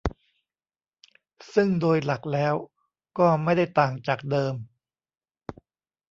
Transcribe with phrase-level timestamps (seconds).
[1.53, 2.53] ซึ่งโดยหลักแล้ว
[3.17, 4.53] ก็ไม่ได้ต่างจากเดิม